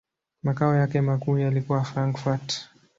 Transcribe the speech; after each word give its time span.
Makao 0.43 0.75
yake 0.75 1.01
makuu 1.01 1.37
yalikuwa 1.37 1.83
Frankfurt. 1.83 2.69